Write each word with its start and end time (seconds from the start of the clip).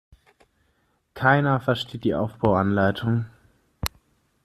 Keiner 1.13 1.59
versteht 1.59 2.03
die 2.05 2.15
Aufbauanleitung. 2.15 3.25